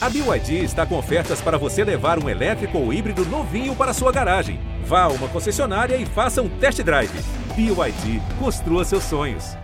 [0.00, 4.12] A BYD está com ofertas para você levar um elétrico ou híbrido novinho para sua
[4.12, 4.60] garagem.
[4.84, 7.10] Vá a uma concessionária e faça um test drive.
[7.56, 9.56] BYD, construa seus sonhos.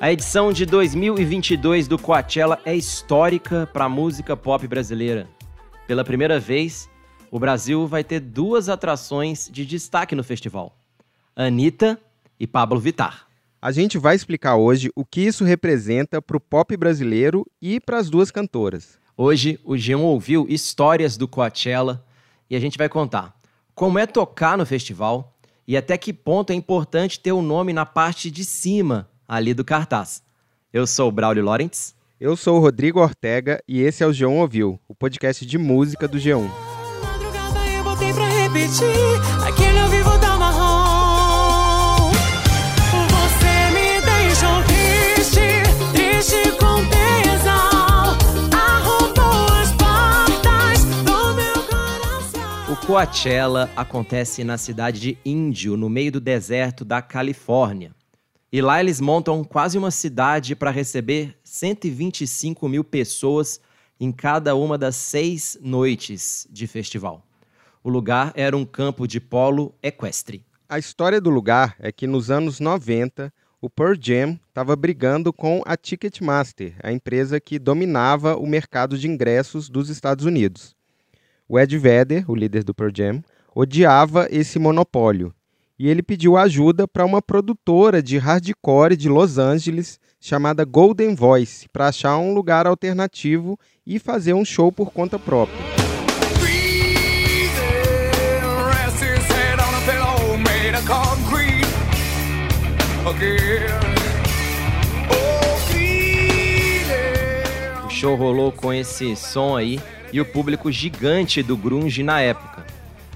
[0.00, 5.28] A edição de 2022 do Coachella é histórica para a música pop brasileira.
[5.86, 6.90] Pela primeira vez,
[7.30, 10.76] o Brasil vai ter duas atrações de destaque no festival:
[11.36, 11.98] Anitta
[12.38, 13.26] e Pablo Vittar.
[13.62, 17.98] A gente vai explicar hoje o que isso representa para o pop brasileiro e para
[17.98, 18.98] as duas cantoras.
[19.16, 22.04] Hoje, o G1 ouviu histórias do Coachella
[22.48, 23.38] e a gente vai contar
[23.74, 25.34] como é tocar no festival
[25.68, 29.64] e até que ponto é importante ter o nome na parte de cima ali do
[29.64, 30.22] cartaz.
[30.72, 31.94] Eu sou o Braulio Lawrence.
[32.18, 36.08] Eu sou o Rodrigo Ortega e esse é o G1 Ouviu, o podcast de música
[36.08, 36.69] do G1.
[38.50, 42.10] Repetir Aquele ao vivo da marrom
[43.10, 45.62] Você me deixou triste
[45.92, 48.18] Triste com tesão
[49.60, 56.20] as portas do meu coração O Coachella acontece na cidade de Índio, no meio do
[56.20, 57.94] deserto da Califórnia.
[58.52, 63.60] E lá eles montam quase uma cidade para receber 125 mil pessoas
[64.00, 67.24] em cada uma das seis noites de festival.
[67.82, 70.44] O lugar era um campo de polo equestre.
[70.68, 75.62] A história do lugar é que nos anos 90, o Pearl Jam estava brigando com
[75.64, 80.76] a Ticketmaster, a empresa que dominava o mercado de ingressos dos Estados Unidos.
[81.48, 85.34] O Ed Vedder, o líder do Pearl Jam, odiava esse monopólio
[85.78, 91.66] e ele pediu ajuda para uma produtora de hardcore de Los Angeles chamada Golden Voice
[91.70, 95.79] para achar um lugar alternativo e fazer um show por conta própria.
[107.84, 109.80] O show rolou com esse som aí
[110.12, 112.64] e o público gigante do grunge na época.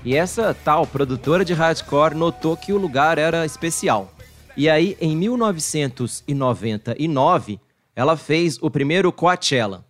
[0.04, 4.12] E essa tal produtora de hardcore notou que o lugar era especial.
[4.56, 7.60] E aí, em 1999,
[7.94, 9.86] ela fez o primeiro Coachella.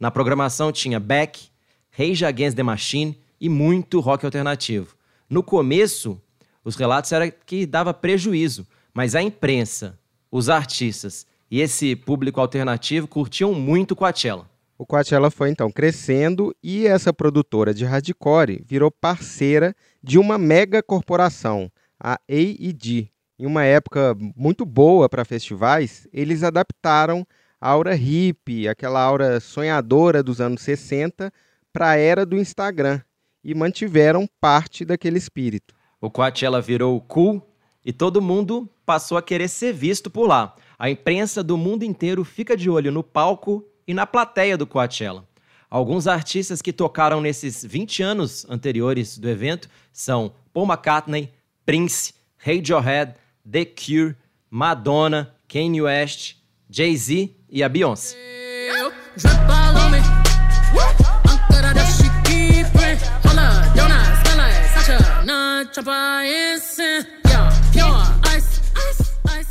[0.00, 1.50] Na programação tinha Beck,
[1.90, 4.96] Rage Against the Machine e muito rock alternativo.
[5.28, 6.18] No começo,
[6.64, 9.98] os relatos eram que dava prejuízo, mas a imprensa,
[10.32, 14.48] os artistas e esse público alternativo curtiam muito Coachella.
[14.78, 20.82] O Coachella foi então crescendo e essa produtora de hardcore virou parceira de uma mega
[20.82, 21.70] corporação,
[22.00, 23.10] a A&D.
[23.38, 27.26] Em uma época muito boa para festivais, eles adaptaram
[27.60, 31.30] a aura hippie, aquela aura sonhadora dos anos 60,
[31.70, 33.02] para a era do Instagram
[33.44, 35.74] e mantiveram parte daquele espírito.
[36.00, 37.46] O Coachella virou cool
[37.84, 40.54] e todo mundo passou a querer ser visto por lá.
[40.78, 45.26] A imprensa do mundo inteiro fica de olho no palco e na plateia do Coachella.
[45.68, 51.32] Alguns artistas que tocaram nesses 20 anos anteriores do evento são Paul McCartney,
[51.64, 53.14] Prince, Radiohead,
[53.50, 54.16] The Cure,
[54.48, 56.36] Madonna, Kanye West,
[56.70, 58.16] Jay-Z e a Beyoncé.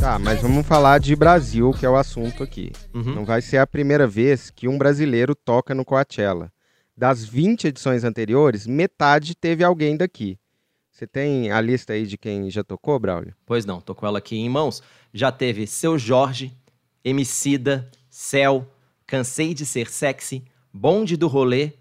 [0.06, 2.72] Tá, mas vamos falar de Brasil, que é o assunto aqui.
[2.94, 3.16] Uhum.
[3.16, 6.54] Não vai ser a primeira vez que um brasileiro toca no Coachella.
[6.96, 10.38] Das 20 edições anteriores, metade teve alguém daqui.
[10.92, 13.34] Você tem a lista aí de quem já tocou, Braulio?
[13.48, 14.84] Pois não, tô com ela aqui em mãos.
[15.12, 16.56] Já teve Seu Jorge,
[17.04, 18.72] Emicida, Céu,
[19.08, 21.72] Cansei de Ser Sexy, Bonde do Rolê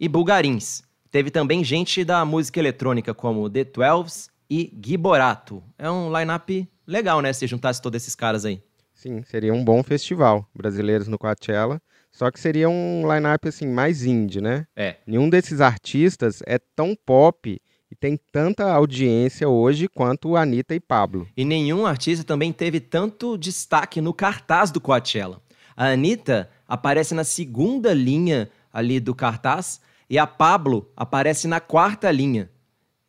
[0.00, 0.82] e Bulgarins.
[1.10, 5.62] Teve também gente da música eletrônica como The Twelves e Gui Borato.
[5.76, 7.32] É um line-up legal, né?
[7.32, 8.62] Se juntasse todos esses caras aí.
[8.94, 10.48] Sim, seria um bom festival.
[10.54, 11.80] Brasileiros no Coachella.
[12.10, 14.66] Só que seria um line-up assim, mais indie, né?
[14.74, 14.96] É.
[15.06, 17.60] Nenhum desses artistas é tão pop
[17.90, 21.28] e tem tanta audiência hoje quanto Anitta e Pablo.
[21.36, 25.42] E nenhum artista também teve tanto destaque no cartaz do Coachella.
[25.76, 32.10] A Anitta aparece na segunda linha ali do cartaz e a Pablo aparece na quarta
[32.10, 32.50] linha.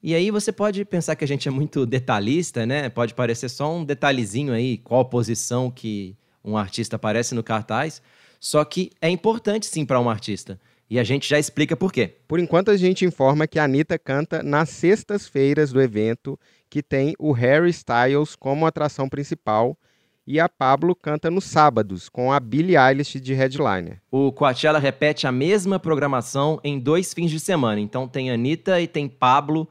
[0.08, 2.88] E aí você pode pensar que a gente é muito detalhista, né?
[2.88, 8.02] Pode parecer só um detalhezinho aí, qual posição que um artista aparece no cartaz.
[8.40, 10.58] Só que é importante sim para um artista.
[10.90, 12.16] E a gente já explica por quê.
[12.26, 16.40] Por enquanto, a gente informa que a Anitta canta nas sextas-feiras do evento,
[16.70, 19.78] que tem o Harry Styles como atração principal,
[20.26, 24.02] e a Pablo canta nos sábados, com a Billie Eilish de headliner.
[24.10, 27.82] O Coachella repete a mesma programação em dois fins de semana.
[27.82, 29.68] Então tem Anitta e tem Pablo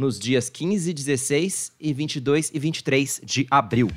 [0.00, 3.88] nos dias 15, 16 e 22 e 23 de abril.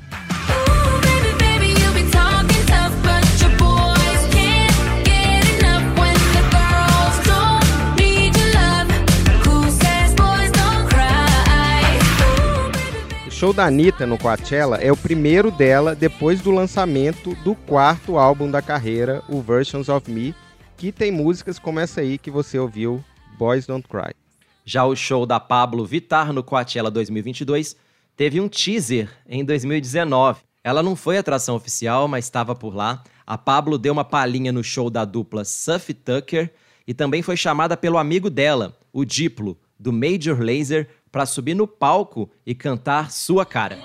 [13.26, 18.18] O show da Anitta no Coachella é o primeiro dela depois do lançamento do quarto
[18.18, 20.34] álbum da carreira, o Versions of Me,
[20.76, 23.02] que tem músicas como essa aí que você ouviu,
[23.38, 24.23] Boys Don't Cry.
[24.64, 27.76] Já o show da Pablo Vittar no Coachella 2022
[28.16, 30.40] teve um teaser em 2019.
[30.62, 33.02] Ela não foi atração oficial, mas estava por lá.
[33.26, 36.50] A Pablo deu uma palhinha no show da dupla Suff Tucker
[36.86, 41.66] e também foi chamada pelo amigo dela, o Diplo, do Major Lazer, para subir no
[41.68, 43.78] palco e cantar sua cara.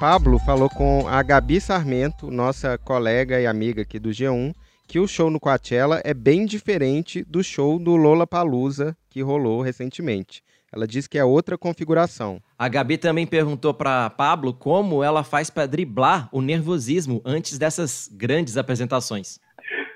[0.00, 4.52] Pablo falou com a Gabi Sarmento, nossa colega e amiga aqui do G1,
[4.86, 10.40] que o show no Coachella é bem diferente do show do Lollapalooza que rolou recentemente.
[10.72, 12.38] Ela diz que é outra configuração.
[12.56, 18.08] A Gabi também perguntou para Pablo como ela faz para driblar o nervosismo antes dessas
[18.16, 19.40] grandes apresentações.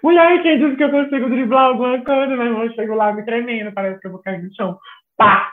[0.02, 3.24] Mulher, quem disse que eu consigo driblar alguma coisa, meu irmão, eu chego lá me
[3.24, 4.76] tremendo, parece que eu vou cair no chão.
[5.16, 5.52] Pá!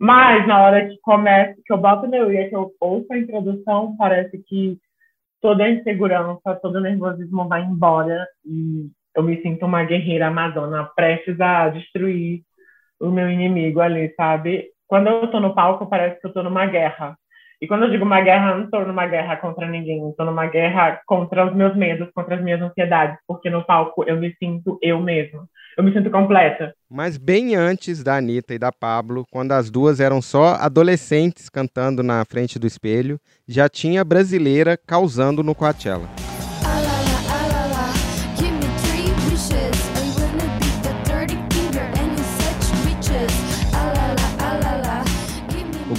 [0.00, 3.94] Mas na hora que começa, que eu boto meu ia, que eu ouço a introdução,
[3.98, 4.78] parece que
[5.42, 10.90] toda a insegurança, todo o nervosismo vai embora e eu me sinto uma guerreira amazona,
[10.96, 12.42] prestes a destruir
[13.00, 14.70] o meu inimigo ali, sabe?
[14.86, 17.16] Quando eu tô no palco, parece que eu tô numa guerra.
[17.60, 20.46] E quando eu digo uma guerra, eu não tô numa guerra contra ninguém, tô numa
[20.46, 24.78] guerra contra os meus medos, contra as minhas ansiedades, porque no palco eu me sinto
[24.80, 25.46] eu mesma.
[25.76, 26.74] Eu me sinto completa.
[26.90, 32.02] Mas bem antes da Anitta e da Pablo, quando as duas eram só adolescentes cantando
[32.02, 36.08] na frente do espelho, já tinha brasileira causando no Coachella.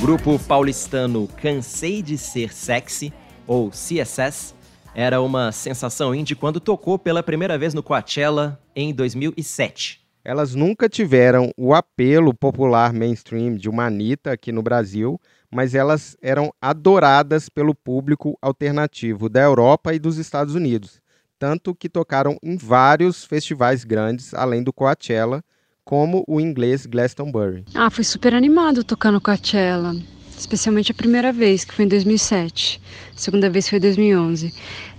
[0.01, 3.13] Grupo paulistano Cansei de Ser Sexy,
[3.45, 4.55] ou CSS,
[4.95, 10.01] era uma sensação indie quando tocou pela primeira vez no Coachella em 2007.
[10.25, 15.21] Elas nunca tiveram o apelo popular mainstream de uma Anitta aqui no Brasil,
[15.51, 20.99] mas elas eram adoradas pelo público alternativo da Europa e dos Estados Unidos,
[21.37, 25.43] tanto que tocaram em vários festivais grandes, além do Coachella,
[25.85, 27.63] como o inglês Glastonbury.
[27.73, 29.95] Ah, foi super animado tocar no Coachella.
[30.37, 32.81] Especialmente a primeira vez, que foi em 2007.
[33.15, 34.53] A segunda vez foi em 2011.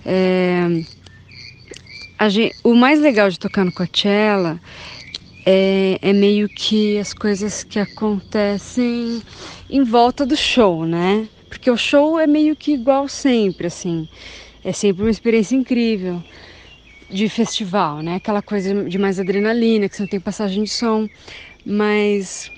[0.05, 0.83] É,
[2.17, 4.59] a gen- o mais legal de tocar no Coachella
[5.45, 9.21] é, é meio que as coisas que acontecem
[9.69, 11.27] em volta do show, né?
[11.49, 14.07] Porque o show é meio que igual sempre, assim.
[14.63, 16.23] É sempre uma experiência incrível
[17.13, 18.15] de festival, né?
[18.15, 21.07] Aquela coisa de mais adrenalina, que você não tem passagem de som.
[21.65, 22.51] Mas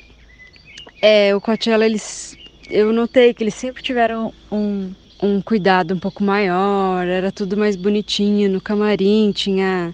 [1.01, 2.37] é, o Coachella, eles,
[2.69, 4.91] eu notei que eles sempre tiveram um,
[5.21, 9.93] um cuidado um pouco maior, era tudo mais bonitinho no camarim, tinha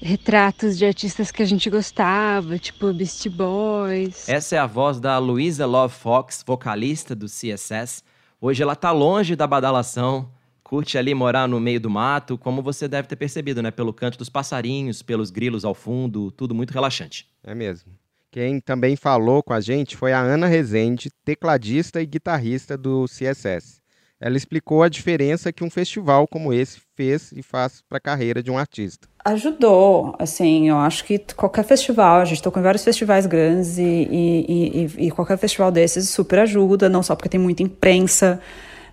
[0.00, 4.28] retratos de artistas que a gente gostava, tipo Beastie Boys.
[4.28, 8.02] Essa é a voz da Luisa Love Fox, vocalista do CSS.
[8.40, 10.28] Hoje ela tá longe da badalação,
[10.72, 13.70] curte ali morar no meio do mato, como você deve ter percebido, né?
[13.70, 17.28] Pelo canto dos passarinhos, pelos grilos ao fundo, tudo muito relaxante.
[17.44, 17.92] É mesmo.
[18.30, 23.82] Quem também falou com a gente foi a Ana Rezende, tecladista e guitarrista do CSS.
[24.18, 28.42] Ela explicou a diferença que um festival como esse fez e faz para a carreira
[28.42, 29.06] de um artista.
[29.26, 33.82] Ajudou, assim, eu acho que qualquer festival, a gente tocou em vários festivais grandes e,
[33.82, 38.40] e, e, e- e qualquer festival desses super ajuda, não só porque tem muita imprensa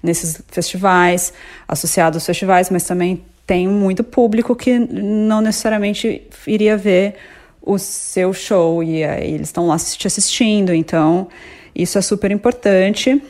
[0.01, 1.33] nesses festivais,
[1.67, 7.15] associado aos festivais, mas também tem muito público que não necessariamente iria ver
[7.61, 11.27] o seu show e aí eles estão lá te assistindo, então
[11.75, 13.21] isso é super importante.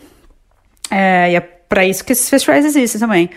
[0.92, 3.30] É, e é para isso que esses festivais existem também.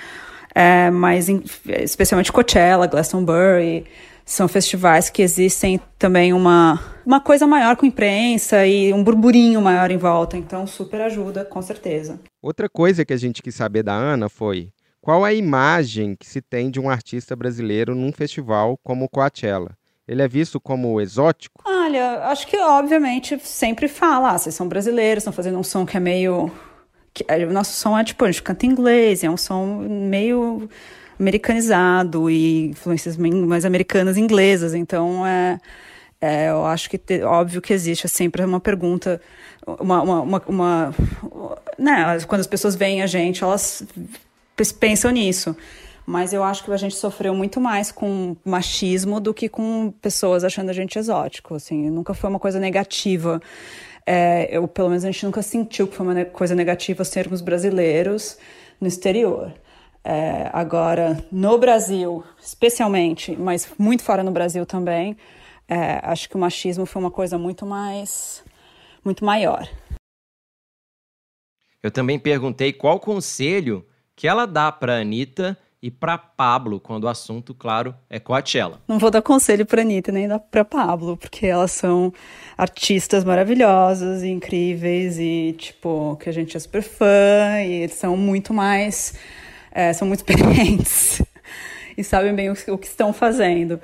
[0.55, 1.43] É, mas em-
[1.81, 3.85] especialmente Coachella, Glastonbury,
[4.25, 9.91] são festivais que existem também uma, uma coisa maior com imprensa e um burburinho maior
[9.91, 10.37] em volta.
[10.37, 12.19] Então, super ajuda, com certeza.
[12.43, 16.43] Outra coisa que a gente quis saber da Ana foi qual a imagem que se
[16.43, 19.79] tem de um artista brasileiro num festival como o Coachella.
[20.09, 21.63] Ele é visto como exótico?
[21.65, 25.97] Olha, acho que obviamente sempre fala, ah, vocês são brasileiros, estão fazendo um som que
[25.97, 26.51] é meio.
[27.29, 30.69] É, o nosso som é tipo, a gente canta inglês, é um som meio
[31.21, 35.61] americanizado e influências mais americanas inglesas, então é,
[36.23, 39.21] é, eu acho que te- óbvio que existe é sempre uma pergunta,
[39.67, 40.95] uma, uma, uma, uma-
[41.76, 43.83] né, quando as pessoas veem a gente, elas
[44.79, 45.57] pensam nisso.
[46.07, 50.43] Mas eu acho que a gente sofreu muito mais com machismo do que com pessoas
[50.43, 51.55] achando a gente exótico.
[51.55, 53.41] Assim, nunca foi uma coisa negativa.
[54.05, 58.37] É, eu, pelo menos a gente nunca sentiu que foi uma coisa negativa sermos brasileiros
[58.81, 59.52] no exterior.
[60.05, 65.17] É, agora, no Brasil, especialmente, mas muito fora no Brasil também,
[65.73, 68.45] é, acho que o machismo foi uma coisa muito mais,
[69.02, 69.67] muito maior.
[71.83, 77.09] Eu também perguntei qual conselho que ela dá pra Anitta e pra Pablo quando o
[77.09, 78.83] assunto, claro, é Coachella.
[78.87, 82.12] Não vou dar conselho pra Anitta nem dar pra Pablo, porque elas são
[82.57, 88.14] artistas maravilhosas e incríveis e, tipo, que a gente é super fã e eles são
[88.14, 89.14] muito mais.
[89.73, 91.23] é, são muito experientes
[91.97, 93.81] e sabem bem o, o que estão fazendo.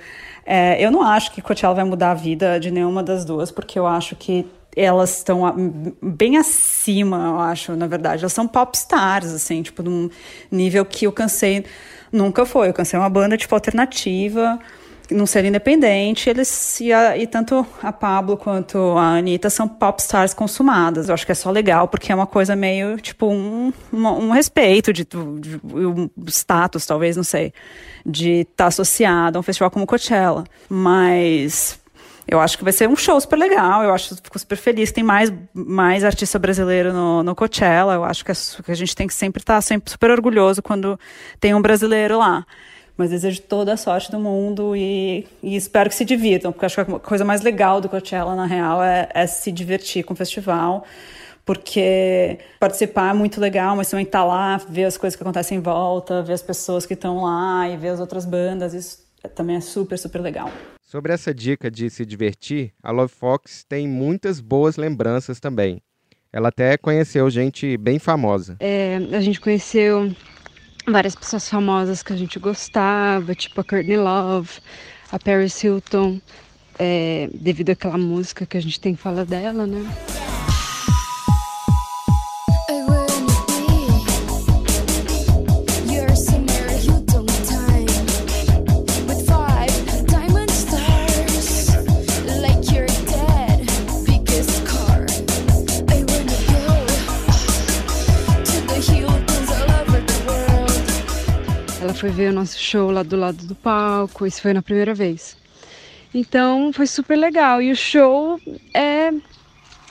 [0.51, 3.79] É, eu não acho que Coachella vai mudar a vida de nenhuma das duas, porque
[3.79, 5.43] eu acho que elas estão
[6.01, 8.23] bem acima, eu acho, na verdade.
[8.23, 10.09] Elas são pop stars, assim, tipo, num
[10.51, 11.67] nível que eu cansei
[12.11, 12.71] nunca foi.
[12.71, 14.59] Eu cansei uma banda, tipo, alternativa,
[15.11, 16.29] não ser independente.
[16.29, 21.09] Eles, e, a- e tanto a Pablo quanto a Anitta são pop stars consumadas.
[21.09, 24.31] Eu acho que é só legal, porque é uma coisa meio, tipo, um, uma- um
[24.31, 27.53] respeito, de, de- um status, talvez, não sei,
[28.05, 30.45] de estar associado a um festival como Coachella.
[30.69, 31.79] Mas
[32.27, 33.83] eu acho que vai ser um show super legal.
[33.83, 34.93] Eu acho fico super feliz.
[34.93, 37.95] Tem mais, mais artista brasileiro no, no Coachella.
[37.95, 38.35] Eu acho que, é
[38.65, 40.99] que a gente tem que sempre estar sempre super orgulhoso quando
[41.41, 42.45] tem um brasileiro lá.
[42.99, 46.85] Mas desejo toda a sorte do mundo e, e espero que se divirtam, porque acho
[46.85, 50.17] que a coisa mais legal do Coachella, na real, é, é se divertir com o
[50.17, 50.85] festival.
[51.47, 55.61] Porque participar é muito legal, mas também estar lá, ver as coisas que acontecem em
[55.63, 59.57] volta, ver as pessoas que estão lá e ver as outras bandas, isso é- também
[59.57, 60.51] é super, super legal.
[60.83, 65.81] Sobre essa dica de se divertir, a Love Fox tem muitas boas lembranças também.
[66.31, 68.57] Ela até conheceu gente bem famosa.
[68.61, 70.11] É, a gente conheceu
[70.93, 74.51] várias pessoas famosas que a gente gostava, tipo a Courtney Love,
[75.11, 76.21] a Paris Hilton,
[76.79, 79.85] é, devido àquela música que a gente tem fala dela, né?
[101.81, 104.93] Ela foi ver o nosso show lá do lado do palco, isso foi na primeira
[104.93, 105.37] vez.
[106.13, 107.63] Então foi super legal.
[107.63, 108.41] E o show
[108.75, 109.13] é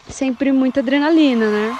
[0.09, 1.77] sempre muita adrenalina, né?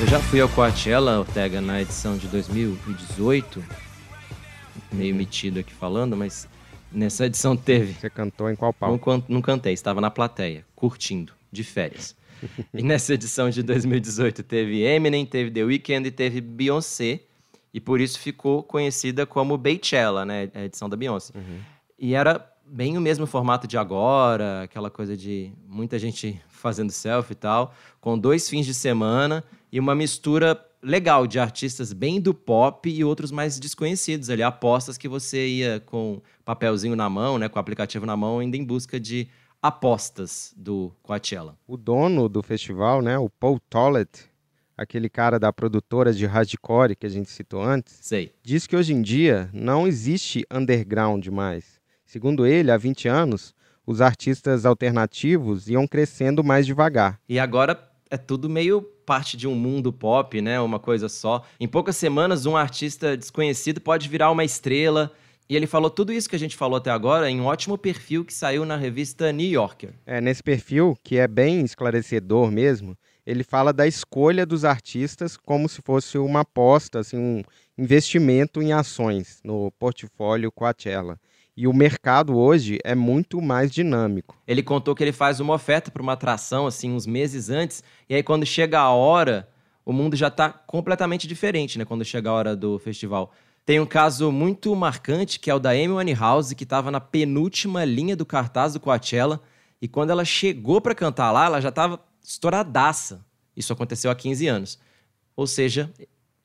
[0.00, 3.62] Eu já fui ao Coachella, Ortega, na edição de 2018,
[4.90, 6.48] meio metido aqui falando, mas
[6.92, 7.94] nessa edição teve.
[7.94, 9.04] Você cantou em qual Não, palco?
[9.20, 12.16] can- não cantei, estava na plateia, curtindo, de férias.
[12.74, 17.20] e nessa edição de 2018 teve Eminem, teve The Weeknd e teve Beyoncé,
[17.72, 20.50] e por isso ficou conhecida como Beychella, né?
[20.54, 21.32] A edição da Beyoncé.
[21.98, 27.32] E era bem o mesmo formato de agora, aquela coisa de muita gente fazendo selfie
[27.32, 32.34] e tal, com dois fins de semana e uma mistura legal de artistas bem do
[32.34, 37.48] pop e outros mais desconhecidos ali, apostas que você ia com papelzinho na mão, né,
[37.48, 39.28] com o aplicativo na mão, indo em busca de
[39.60, 41.56] apostas do Coachella.
[41.66, 44.24] O dono do festival, né, o Paul Tollett,
[44.76, 48.32] aquele cara da produtora de hardcore que a gente citou antes, Sei.
[48.42, 51.80] diz que hoje em dia não existe underground mais.
[52.04, 53.54] Segundo ele, há 20 anos,
[53.86, 57.20] os artistas alternativos iam crescendo mais devagar.
[57.28, 57.78] E agora
[58.10, 60.60] é tudo meio parte de um mundo pop, né?
[60.60, 61.44] Uma coisa só.
[61.58, 65.12] Em poucas semanas, um artista desconhecido pode virar uma estrela.
[65.48, 68.24] E ele falou tudo isso que a gente falou até agora em um ótimo perfil
[68.24, 69.90] que saiu na revista New Yorker.
[70.06, 75.68] É, nesse perfil, que é bem esclarecedor mesmo, ele fala da escolha dos artistas como
[75.68, 77.42] se fosse uma aposta, assim, um
[77.76, 81.18] investimento em ações no portfólio Coachella.
[81.54, 84.36] E o mercado hoje é muito mais dinâmico.
[84.46, 88.14] Ele contou que ele faz uma oferta para uma atração, assim, uns meses antes, e
[88.14, 89.46] aí quando chega a hora,
[89.84, 91.84] o mundo já está completamente diferente, né?
[91.84, 93.32] Quando chega a hora do festival.
[93.66, 97.84] Tem um caso muito marcante, que é o da Amy Winehouse, que estava na penúltima
[97.84, 99.40] linha do cartaz do Coachella,
[99.80, 103.24] e quando ela chegou para cantar lá, ela já estava estouradaça.
[103.54, 104.78] Isso aconteceu há 15 anos.
[105.36, 105.92] Ou seja,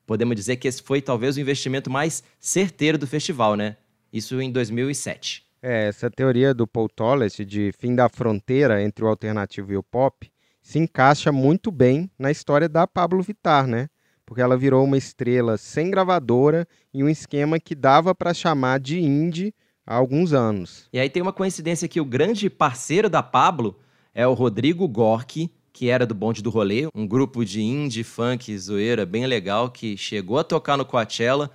[0.06, 3.76] podemos dizer que esse foi talvez o investimento mais certeiro do festival, né?
[4.12, 5.46] Isso em 2007.
[5.60, 9.82] É, essa teoria do Paul Tollett de fim da fronteira entre o alternativo e o
[9.82, 10.30] pop
[10.62, 13.88] se encaixa muito bem na história da Pablo Vittar, né?
[14.24, 19.00] Porque ela virou uma estrela sem gravadora e um esquema que dava para chamar de
[19.00, 19.54] indie
[19.86, 20.88] há alguns anos.
[20.92, 23.78] E aí tem uma coincidência que o grande parceiro da Pablo
[24.14, 28.56] é o Rodrigo Gork, que era do Bonde do Rolê, um grupo de indie, funk,
[28.58, 31.50] zoeira bem legal que chegou a tocar no Coachella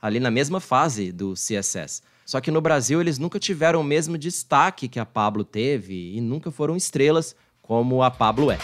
[0.00, 2.02] ali na mesma fase do CSS.
[2.24, 6.20] Só que no Brasil eles nunca tiveram o mesmo destaque que a Pablo teve e
[6.20, 8.58] nunca foram estrelas como a Pablo é.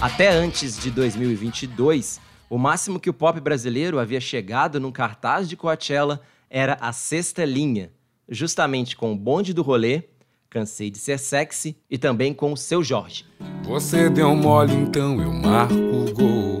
[0.00, 5.58] Até antes de 2022, o máximo que o pop brasileiro havia chegado num cartaz de
[5.58, 7.92] Coachella era a sexta linha,
[8.30, 10.04] justamente com o bonde do rolê,
[10.48, 13.24] Cansei de Ser Sexy e também com o Seu Jorge.
[13.64, 16.60] Você deu mole, então eu marco o gol.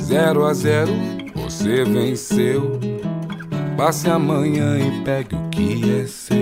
[0.00, 0.92] Zero a zero,
[1.34, 2.78] você venceu.
[3.76, 6.34] Passe amanhã e pegue o que é seu.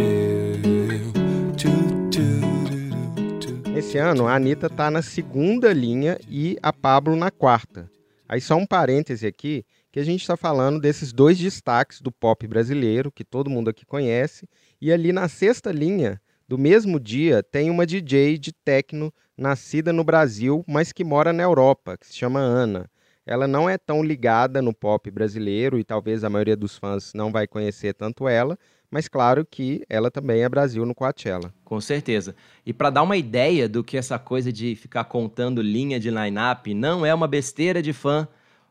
[3.92, 7.90] Esse ano, a Anitta tá na segunda linha e a Pablo na quarta.
[8.28, 12.46] Aí só um parêntese aqui, que a gente está falando desses dois destaques do pop
[12.46, 14.48] brasileiro, que todo mundo aqui conhece,
[14.80, 16.18] e ali na sexta linha,
[16.48, 21.42] do mesmo dia, tem uma DJ de techno nascida no Brasil, mas que mora na
[21.42, 22.90] Europa, que se chama Ana.
[23.24, 27.30] Ela não é tão ligada no pop brasileiro e talvez a maioria dos fãs não
[27.30, 28.58] vai conhecer tanto ela,
[28.90, 31.52] mas claro que ela também é Brasil no Coachella.
[31.64, 32.34] Com certeza.
[32.64, 36.74] E para dar uma ideia do que essa coisa de ficar contando linha de line-up
[36.74, 38.26] não é uma besteira de fã,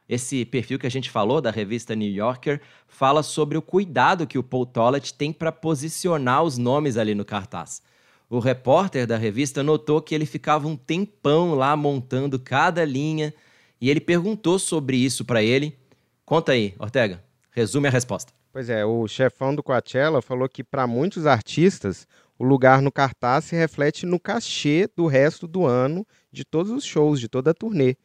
[0.08, 4.38] esse perfil que a gente falou da revista New Yorker fala sobre o cuidado que
[4.38, 7.82] o Paul Tollett tem para posicionar os nomes ali no cartaz.
[8.30, 13.34] O repórter da revista notou que ele ficava um tempão lá montando cada linha
[13.80, 15.78] e ele perguntou sobre isso para ele.
[16.26, 17.22] Conta aí, Ortega.
[17.52, 18.32] Resume a resposta.
[18.54, 23.46] Pois é, o chefão do Coachella falou que para muitos artistas o lugar no cartaz
[23.46, 27.54] se reflete no cachê do resto do ano de todos os shows, de toda a
[27.54, 27.96] turnê.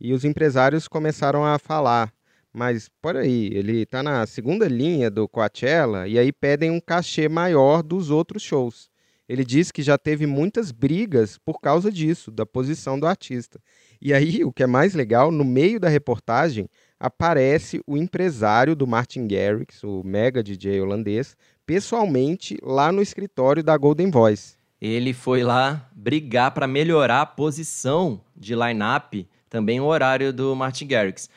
[0.00, 2.12] E os empresários começaram a falar,
[2.52, 7.28] mas por aí, ele está na segunda linha do Coachella e aí pedem um cachê
[7.28, 8.90] maior dos outros shows.
[9.28, 13.60] Ele diz que já teve muitas brigas por causa disso, da posição do artista.
[14.00, 18.86] E aí, o que é mais legal, no meio da reportagem, aparece o empresário do
[18.86, 24.56] Martin Garrix, o mega DJ holandês, pessoalmente lá no escritório da Golden Voice.
[24.80, 30.86] Ele foi lá brigar para melhorar a posição de line-up, também o horário do Martin
[30.86, 31.28] Garrix.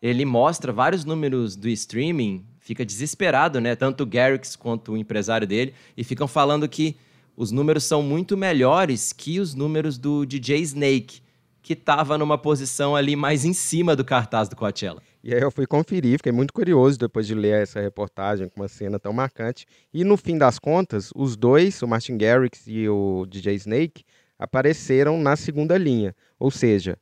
[0.00, 3.74] Ele mostra vários números do streaming, fica desesperado, né?
[3.74, 6.96] Tanto o Garrix quanto o empresário dele, e ficam falando que
[7.36, 11.20] os números são muito melhores que os números do DJ Snake,
[11.62, 15.02] que estava numa posição ali mais em cima do cartaz do Coachella.
[15.22, 18.68] E aí eu fui conferir, fiquei muito curioso depois de ler essa reportagem com uma
[18.68, 19.66] cena tão marcante.
[19.92, 24.04] E no fim das contas, os dois, o Martin Garrix e o DJ Snake,
[24.38, 26.14] apareceram na segunda linha.
[26.38, 26.96] Ou seja,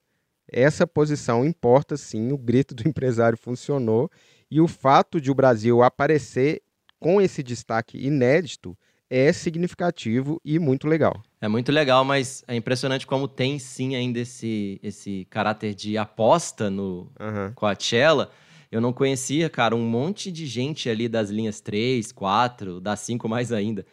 [0.51, 4.11] essa posição importa sim, o grito do empresário funcionou.
[4.51, 6.63] E o fato de o Brasil aparecer
[7.01, 8.77] com esse destaque inédito
[9.11, 11.23] é significativo e muito legal.
[11.41, 16.71] É muito legal, mas é impressionante como tem sim ainda esse, esse caráter de aposta
[16.71, 17.53] no Aham.
[17.55, 18.31] Coachella.
[18.73, 23.29] Eu não conhecia, cara, um monte de gente ali das linhas 3, 4, das 5
[23.29, 23.85] mais ainda.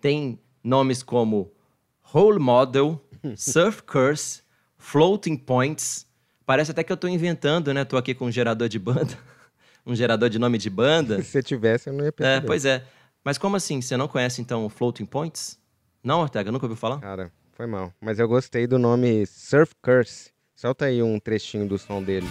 [0.00, 1.52] Tem nomes como
[2.00, 3.00] Role Model,
[3.36, 4.42] Surf Curse,
[4.80, 6.06] Floating Points.
[6.44, 7.84] Parece até que eu tô inventando, né?
[7.84, 9.16] Tô aqui com um gerador de banda,
[9.86, 11.18] um gerador de nome de banda.
[11.22, 12.46] Se você tivesse, eu não ia É, perceber.
[12.46, 12.82] pois é.
[13.22, 13.80] Mas como assim?
[13.80, 15.58] Você não conhece então o Floating Points?
[16.02, 16.98] Não, Ortega, nunca ouviu falar?
[16.98, 17.92] Cara, foi mal.
[18.00, 20.30] Mas eu gostei do nome Surf Curse.
[20.56, 22.26] Solta aí um trechinho do som dele.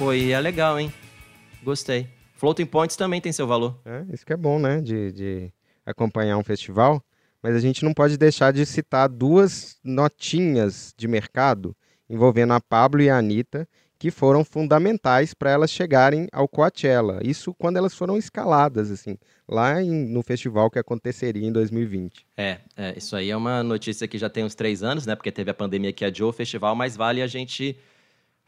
[0.00, 0.90] Pô, e é legal, hein?
[1.62, 2.08] Gostei.
[2.36, 3.78] Floating Points também tem seu valor.
[3.84, 4.80] É, isso que é bom, né?
[4.80, 5.52] De, de
[5.84, 7.04] acompanhar um festival.
[7.42, 11.76] Mas a gente não pode deixar de citar duas notinhas de mercado
[12.08, 17.20] envolvendo a Pablo e a Anitta, que foram fundamentais para elas chegarem ao Coachella.
[17.22, 22.24] Isso quando elas foram escaladas, assim, lá em- no festival que aconteceria em 2020.
[22.38, 25.14] É, é, isso aí é uma notícia que já tem uns três anos, né?
[25.14, 27.76] Porque teve a pandemia que adiou o festival, mas vale a gente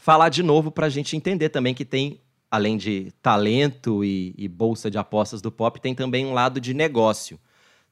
[0.03, 4.49] falar de novo para a gente entender também que tem, além de talento e, e
[4.49, 7.38] bolsa de apostas do pop, tem também um lado de negócio.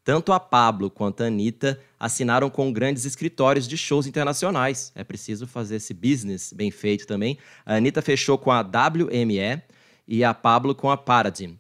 [0.03, 4.90] Tanto a Pablo quanto a Anitta assinaram com grandes escritórios de shows internacionais.
[4.96, 7.38] É preciso fazer esse business bem feito também.
[7.64, 9.62] A Anitta fechou com a WME
[10.09, 11.55] e a Pablo com a Paradigm.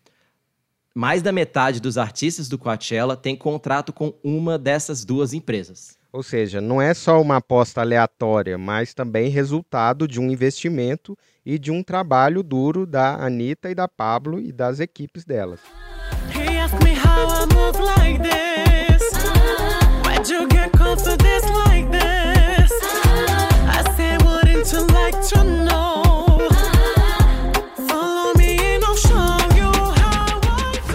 [0.92, 5.99] Mais da metade dos artistas do Coachella tem contrato com uma dessas duas empresas.
[6.12, 11.56] Ou seja, não é só uma aposta aleatória, mas também resultado de um investimento e
[11.58, 15.60] de um trabalho duro da Anitta e da Pablo e das equipes delas.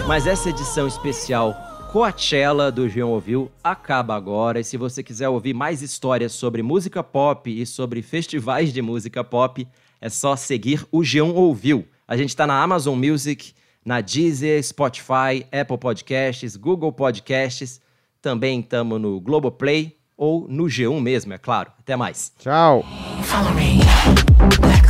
[0.06, 4.60] Mas essa edição especial Coachella do João Ouviu acaba agora.
[4.60, 9.24] E se você quiser ouvir mais histórias sobre música pop e sobre festivais de música
[9.24, 9.66] pop,
[9.98, 11.88] é só seguir o Geão Ouviu.
[12.06, 17.80] A gente está na Amazon Music, na Deezer, Spotify, Apple Podcasts, Google Podcasts.
[18.20, 21.72] Também estamos no Globoplay ou no G1 mesmo, é claro.
[21.78, 22.30] Até mais.
[22.38, 22.84] Tchau!
[23.22, 23.80] follow me.
[24.60, 24.86] Black